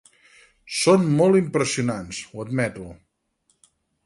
Són 0.77 1.05
molt 1.19 1.39
impressionants, 1.41 2.23
ho 2.33 2.43
admeto. 2.49 2.89